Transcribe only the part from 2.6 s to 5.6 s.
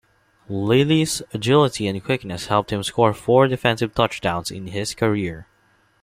him score four defensive touchdowns in his career.